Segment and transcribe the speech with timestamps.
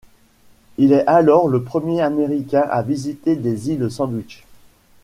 [0.79, 4.43] Il est alors le premier Américain à visiter les îles Sandwich.